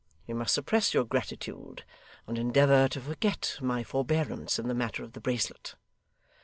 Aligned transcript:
You 0.25 0.33
must 0.33 0.55
suppress 0.55 0.95
your 0.95 1.03
gratitude, 1.05 1.83
and 2.25 2.35
endeavour 2.35 2.87
to 2.87 2.99
forget 2.99 3.59
my 3.61 3.83
forbearance 3.83 4.57
in 4.57 4.67
the 4.67 4.73
matter 4.73 5.03
of 5.03 5.13
the 5.13 5.21
bracelet. 5.21 5.75